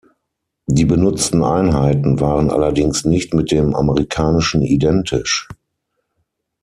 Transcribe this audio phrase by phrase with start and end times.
[0.65, 5.47] Die benutzten Einheiten waren allerdings nicht mit den amerikanischen identisch.